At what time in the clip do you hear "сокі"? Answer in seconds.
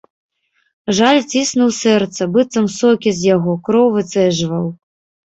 2.75-3.13